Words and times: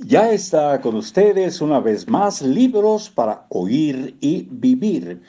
Ya 0.00 0.30
está 0.30 0.80
con 0.80 0.94
ustedes 0.94 1.60
una 1.60 1.80
vez 1.80 2.06
más 2.06 2.40
libros 2.40 3.10
para 3.10 3.46
oír 3.48 4.16
y 4.20 4.46
vivir. 4.48 5.20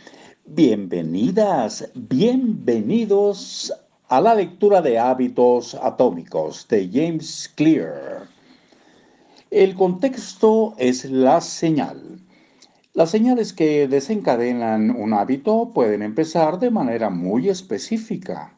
Bienvenidas, 0.46 1.90
bienvenidos 1.96 3.74
a 4.10 4.22
la 4.22 4.36
lectura 4.36 4.80
de 4.84 5.00
hábitos 5.00 5.74
atómicos 5.74 6.68
de 6.68 6.88
James 6.94 7.52
Clear. 7.56 8.28
El 9.50 9.74
contexto 9.74 10.76
es 10.78 11.04
la 11.06 11.42
señal. 11.42 12.20
Las 12.94 13.10
señales 13.10 13.54
que 13.54 13.88
desencadenan 13.88 14.92
un 14.92 15.16
hábito 15.16 15.72
pueden 15.74 16.04
empezar 16.04 16.60
de 16.60 16.70
manera 16.70 17.10
muy 17.10 17.50
específica, 17.50 18.56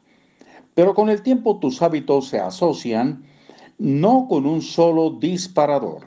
pero 0.73 0.93
con 0.93 1.09
el 1.09 1.21
tiempo 1.21 1.57
tus 1.57 1.81
hábitos 1.81 2.27
se 2.27 2.39
asocian 2.39 3.30
no 3.81 4.27
con 4.29 4.45
un 4.45 4.61
solo 4.61 5.09
disparador, 5.09 6.03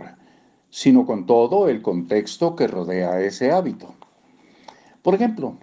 sino 0.71 1.05
con 1.05 1.27
todo 1.27 1.69
el 1.69 1.83
contexto 1.83 2.55
que 2.55 2.69
rodea 2.69 3.21
ese 3.21 3.51
hábito. 3.51 3.97
Por 5.03 5.17
ejemplo, 5.17 5.59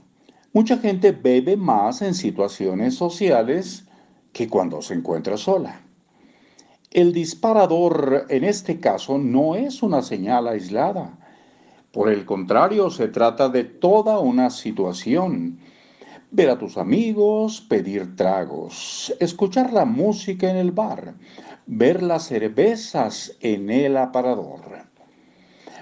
mucha 0.52 0.78
gente 0.78 1.14
bebe 1.14 1.56
más 1.56 2.02
en 2.02 2.14
situaciones 2.14 2.96
sociales 2.96 3.86
que 4.34 4.50
cuando 4.50 4.82
se 4.82 4.96
encuentra 4.96 5.38
sola. 5.38 5.80
El 6.92 7.14
disparador 7.14 8.26
en 8.28 8.44
este 8.44 8.82
caso 8.82 9.18
no 9.18 9.56
es 9.56 9.82
una 9.82 10.02
señal 10.02 10.50
aislada. 10.50 11.18
Por 11.94 12.12
el 12.12 12.26
contrario, 12.26 12.90
se 12.90 13.08
trata 13.08 13.48
de 13.48 13.64
toda 13.64 14.20
una 14.20 14.50
situación. 14.50 15.60
Ver 16.30 16.50
a 16.50 16.60
tus 16.60 16.78
amigos, 16.78 17.62
pedir 17.62 18.18
tragos, 18.18 19.14
escuchar 19.22 19.72
la 19.72 19.86
música 19.86 20.50
en 20.50 20.58
el 20.58 20.72
bar, 20.72 21.14
ver 21.66 22.02
las 22.02 22.24
cervezas 22.24 23.38
en 23.42 23.70
el 23.70 23.98
aparador. 23.98 24.62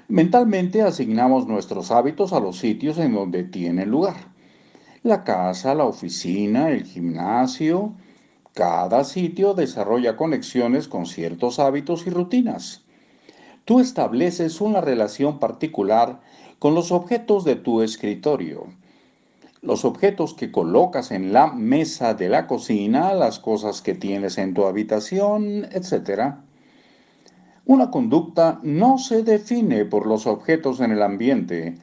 Mentalmente 0.08 0.82
asignamos 0.82 1.48
nuestros 1.48 1.92
hábitos 1.92 2.34
a 2.34 2.40
los 2.40 2.58
sitios 2.58 2.98
en 2.98 3.14
donde 3.14 3.44
tienen 3.44 3.90
lugar. 3.90 4.34
La 5.04 5.24
casa, 5.24 5.76
la 5.76 5.86
oficina, 5.86 6.70
el 6.70 6.84
gimnasio. 6.84 7.94
Cada 8.54 9.04
sitio 9.04 9.54
desarrolla 9.54 10.18
conexiones 10.18 10.88
con 10.88 11.06
ciertos 11.06 11.60
hábitos 11.60 12.08
y 12.08 12.10
rutinas. 12.10 12.84
Tú 13.66 13.80
estableces 13.80 14.62
una 14.62 14.82
relación 14.82 15.40
particular 15.40 16.20
con 16.58 16.74
los 16.74 16.92
objetos 16.92 17.46
de 17.46 17.56
tu 17.56 17.82
escritorio 17.82 18.79
los 19.62 19.84
objetos 19.84 20.34
que 20.34 20.52
colocas 20.52 21.12
en 21.12 21.34
la 21.34 21.52
mesa 21.52 22.14
de 22.14 22.30
la 22.30 22.48
cocina, 22.48 23.14
las 23.14 23.40
cosas 23.40 23.82
que 23.82 23.94
tienes 23.94 24.38
en 24.38 24.54
tu 24.54 24.66
habitación, 24.66 25.68
etc. 25.72 26.36
Una 27.66 27.92
conducta 27.92 28.60
no 28.64 28.98
se 28.98 29.24
define 29.24 29.86
por 29.86 30.08
los 30.08 30.28
objetos 30.28 30.80
en 30.80 30.92
el 30.92 31.02
ambiente, 31.02 31.76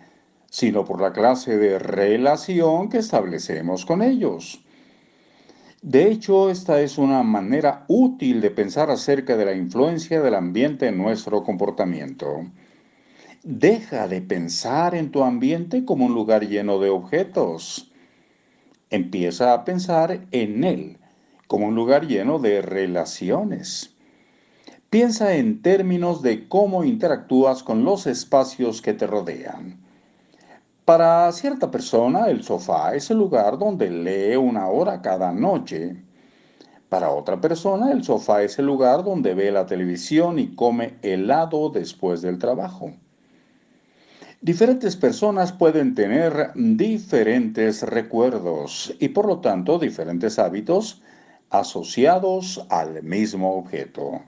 sino 0.48 0.84
por 0.84 1.00
la 1.00 1.12
clase 1.12 1.58
de 1.58 1.78
relación 1.78 2.88
que 2.88 2.98
establecemos 2.98 3.84
con 3.84 4.02
ellos. 4.02 4.62
De 5.83 6.11
hecho, 6.11 6.50
esta 6.50 6.80
es 6.80 6.98
una 6.98 7.22
manera 7.22 7.84
útil 7.88 8.40
de 8.40 8.50
pensar 8.50 8.90
acerca 8.90 9.36
de 9.36 9.44
la 9.44 9.55
influencia 9.55 10.20
del 10.22 10.34
ambiente 10.34 10.88
en 10.88 10.98
nuestro 10.98 11.44
comportamiento. 11.44 12.46
Deja 13.48 14.08
de 14.08 14.22
pensar 14.22 14.97
en 14.97 15.12
tu 15.12 15.22
ambiente 15.22 15.84
como 15.84 16.06
un 16.06 16.14
lugar 16.14 16.48
lleno 16.48 16.80
de 16.80 16.91
objetos. 16.91 17.92
Empieza 18.91 19.55
a 19.55 19.64
pensar 19.64 20.27
en 20.33 20.64
él 20.64 20.98
como 21.47 21.69
un 21.69 21.77
lugar 21.77 22.08
lleno 22.08 22.41
de 22.41 22.61
relaciones. 22.61 23.94
Piensa 24.91 25.36
en 25.36 25.62
términos 25.62 26.22
de 26.22 26.48
cómo 26.48 26.83
interactúas 26.83 27.62
con 27.62 27.84
los 27.84 28.08
espacios 28.08 28.83
que 28.83 28.94
te 28.94 29.06
rodean. 29.06 29.78
Para 30.84 31.30
cierta 31.30 31.70
persona, 31.70 32.27
el 32.27 32.42
sofá 32.42 32.96
es 32.96 33.13
el 33.13 33.18
lugar 33.18 33.58
donde 33.58 33.89
lee 33.90 34.34
una 34.34 34.67
hora 34.67 35.01
cada 35.02 35.30
noche. 35.30 36.02
Para 36.89 37.13
otra 37.13 37.40
persona, 37.40 37.92
el 37.92 38.02
sofá 38.02 38.42
es 38.42 38.58
el 38.58 38.67
lugar 38.67 39.05
donde 39.05 39.34
ve 39.34 39.52
la 39.52 39.67
televisión 39.67 40.40
y 40.40 40.57
come 40.57 40.96
helado 41.02 41.70
después 41.70 42.23
del 42.23 42.40
trabajo. 42.40 42.90
Diferentes 44.46 44.95
personas 44.95 45.51
pueden 45.51 45.96
tener 45.96 46.52
diferentes 46.55 47.83
recuerdos 47.83 48.95
y 49.01 49.08
por 49.08 49.27
lo 49.27 49.40
tanto 49.40 49.77
diferentes 49.80 50.39
hábitos 50.39 51.02
asociados 51.51 52.64
al 52.68 53.02
mismo 53.02 53.57
objeto. 53.57 54.23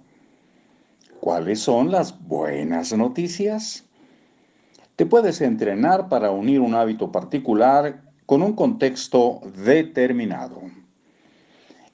¿Cuáles 1.20 1.60
son 1.60 1.92
las 1.92 2.20
buenas 2.26 2.92
noticias? 2.94 3.84
Te 4.96 5.06
puedes 5.06 5.40
entrenar 5.40 6.08
para 6.08 6.32
unir 6.32 6.62
un 6.62 6.74
hábito 6.74 7.12
particular 7.12 8.02
con 8.26 8.42
un 8.42 8.54
contexto 8.54 9.40
determinado. 9.64 10.62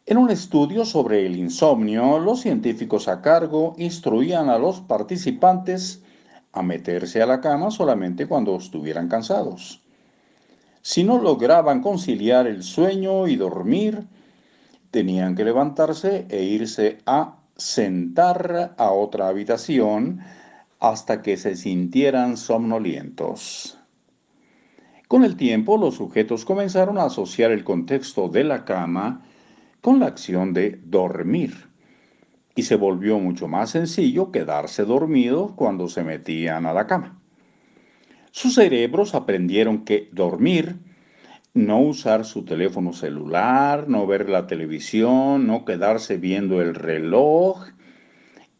En 0.06 0.16
un 0.16 0.30
estudio 0.30 0.86
sobre 0.86 1.26
el 1.26 1.36
insomnio, 1.36 2.18
los 2.18 2.40
científicos 2.40 3.06
a 3.06 3.20
cargo 3.20 3.74
instruían 3.76 4.48
a 4.48 4.56
los 4.56 4.80
participantes 4.80 6.03
a 6.54 6.62
meterse 6.62 7.20
a 7.20 7.26
la 7.26 7.40
cama 7.40 7.70
solamente 7.70 8.26
cuando 8.26 8.56
estuvieran 8.56 9.08
cansados. 9.08 9.82
Si 10.82 11.02
no 11.02 11.20
lograban 11.20 11.82
conciliar 11.82 12.46
el 12.46 12.62
sueño 12.62 13.26
y 13.26 13.36
dormir, 13.36 14.06
tenían 14.90 15.34
que 15.34 15.44
levantarse 15.44 16.26
e 16.30 16.44
irse 16.44 16.98
a 17.06 17.38
sentar 17.56 18.74
a 18.78 18.90
otra 18.92 19.28
habitación 19.28 20.20
hasta 20.78 21.22
que 21.22 21.36
se 21.36 21.56
sintieran 21.56 22.36
somnolientos. 22.36 23.78
Con 25.08 25.24
el 25.24 25.36
tiempo, 25.36 25.76
los 25.78 25.96
sujetos 25.96 26.44
comenzaron 26.44 26.98
a 26.98 27.04
asociar 27.04 27.50
el 27.50 27.64
contexto 27.64 28.28
de 28.28 28.44
la 28.44 28.64
cama 28.64 29.22
con 29.80 30.00
la 30.00 30.06
acción 30.06 30.52
de 30.52 30.80
dormir 30.84 31.73
y 32.54 32.62
se 32.62 32.76
volvió 32.76 33.18
mucho 33.18 33.48
más 33.48 33.70
sencillo 33.70 34.30
quedarse 34.30 34.84
dormido 34.84 35.54
cuando 35.56 35.88
se 35.88 36.04
metían 36.04 36.66
a 36.66 36.72
la 36.72 36.86
cama. 36.86 37.18
Sus 38.30 38.54
cerebros 38.54 39.14
aprendieron 39.14 39.84
que 39.84 40.08
dormir, 40.12 40.76
no 41.52 41.80
usar 41.80 42.24
su 42.24 42.44
teléfono 42.44 42.92
celular, 42.92 43.88
no 43.88 44.06
ver 44.06 44.28
la 44.28 44.46
televisión, 44.46 45.46
no 45.46 45.64
quedarse 45.64 46.16
viendo 46.16 46.60
el 46.60 46.74
reloj, 46.74 47.64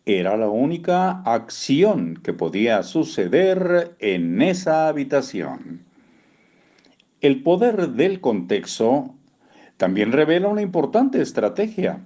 era 0.06 0.36
la 0.36 0.48
única 0.48 1.22
acción 1.22 2.20
que 2.22 2.32
podía 2.32 2.82
suceder 2.82 3.96
en 4.00 4.42
esa 4.42 4.88
habitación. 4.88 5.82
El 7.20 7.42
poder 7.42 7.90
del 7.90 8.20
contexto 8.20 9.14
también 9.76 10.12
revela 10.12 10.48
una 10.48 10.62
importante 10.62 11.22
estrategia 11.22 12.00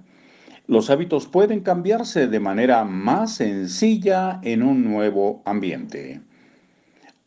los 0.69 0.91
hábitos 0.91 1.25
pueden 1.25 1.61
cambiarse 1.61 2.27
de 2.27 2.39
manera 2.39 2.83
más 2.83 3.37
sencilla 3.37 4.39
en 4.43 4.61
un 4.61 4.83
nuevo 4.83 5.41
ambiente. 5.43 6.21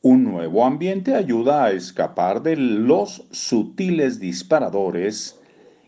Un 0.00 0.22
nuevo 0.22 0.64
ambiente 0.64 1.16
ayuda 1.16 1.64
a 1.64 1.72
escapar 1.72 2.44
de 2.44 2.54
los 2.54 3.26
sutiles 3.32 4.20
disparadores 4.20 5.40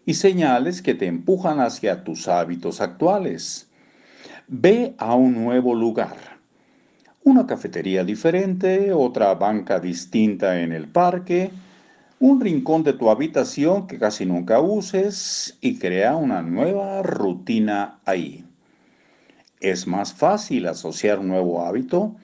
y 0.05 0.15
señales 0.15 0.83
que 0.83 0.95
te 0.95 1.07
empujan 1.07 1.61
hacia 1.61 2.03
tus 2.03 2.27
hábitos 2.27 2.81
actuales. 2.81 3.71
Ve 4.49 4.97
a 4.99 5.15
un 5.15 5.35
nuevo 5.35 5.77
lugar. 5.77 6.17
Una 7.23 7.47
cafetería 7.47 8.03
diferente, 8.03 8.93
otra 8.93 9.33
banca 9.37 9.79
distinta 9.79 10.61
en 10.61 10.73
el 10.73 10.89
parque, 10.89 11.53
un 12.27 12.41
rincón 12.41 12.83
de 12.85 12.95
tu 12.95 13.11
habitación 13.11 13.87
que 13.87 13.99
casi 13.99 14.25
nunca 14.25 14.59
uses 14.59 15.59
y 15.61 15.79
crea 15.79 16.17
una 16.17 16.41
nueva 16.41 17.03
rutina 17.03 17.99
ahí. 18.07 18.47
Es 19.61 19.87
más 19.87 20.15
fácil 20.15 20.67
asociar 20.67 21.19
un 21.19 21.29
nuevo 21.29 21.67
hábito 21.67 22.17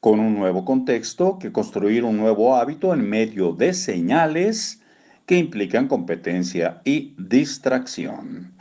con 0.00 0.18
un 0.18 0.34
nuevo 0.34 0.64
contexto 0.64 1.38
que 1.38 1.52
construir 1.52 2.04
un 2.04 2.16
nuevo 2.16 2.56
hábito 2.56 2.94
en 2.94 3.06
medio 3.06 3.52
de 3.52 3.74
señales 3.74 4.80
que 5.26 5.36
implican 5.36 5.88
competencia 5.88 6.80
y 6.82 7.14
distracción. 7.18 8.54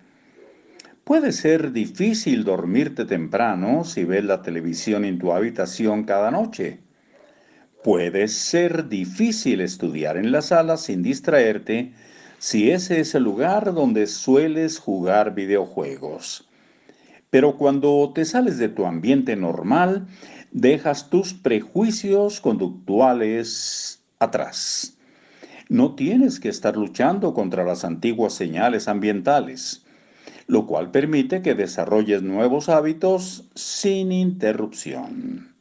Puede 1.05 1.31
ser 1.31 1.71
difícil 1.71 2.43
dormirte 2.43 3.05
temprano 3.05 3.85
si 3.85 4.03
ves 4.03 4.25
la 4.25 4.41
televisión 4.41 5.05
en 5.05 5.17
tu 5.17 5.31
habitación 5.31 6.03
cada 6.03 6.29
noche. 6.29 6.82
Puede 7.83 8.29
ser 8.29 8.87
difícil 8.87 9.59
estudiar 9.59 10.15
en 10.15 10.31
la 10.31 10.41
sala 10.41 10.77
sin 10.77 11.03
distraerte 11.03 11.91
si 12.39 12.71
ese 12.71 13.01
es 13.01 13.13
el 13.13 13.23
lugar 13.23 13.73
donde 13.73 14.07
sueles 14.07 14.79
jugar 14.79 15.35
videojuegos. 15.35 16.47
Pero 17.29 17.57
cuando 17.57 18.11
te 18.15 18.23
sales 18.23 18.57
de 18.57 18.69
tu 18.69 18.85
ambiente 18.85 19.35
normal, 19.35 20.07
dejas 20.51 21.09
tus 21.09 21.33
prejuicios 21.33 22.39
conductuales 22.39 24.01
atrás. 24.19 24.97
No 25.67 25.95
tienes 25.95 26.39
que 26.39 26.49
estar 26.49 26.77
luchando 26.77 27.33
contra 27.33 27.65
las 27.65 27.83
antiguas 27.83 28.33
señales 28.33 28.87
ambientales. 28.87 29.81
lo 30.47 30.67
cual 30.67 30.91
permite 30.91 31.41
que 31.41 31.55
desarrolles 31.55 32.21
nuevos 32.21 32.67
hábitos 32.69 33.49
sin 33.55 34.11
interrupción. 34.11 35.52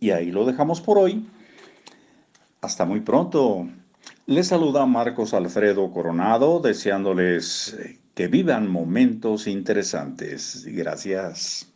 Y 0.00 0.10
ahí 0.10 0.30
lo 0.30 0.44
dejamos 0.44 0.80
por 0.80 0.98
hoy. 0.98 1.26
Hasta 2.60 2.84
muy 2.84 3.00
pronto. 3.00 3.68
Les 4.26 4.48
saluda 4.48 4.84
Marcos 4.86 5.32
Alfredo 5.32 5.90
Coronado, 5.90 6.60
deseándoles 6.60 7.76
que 8.14 8.28
vivan 8.28 8.68
momentos 8.68 9.46
interesantes. 9.46 10.64
Gracias. 10.66 11.72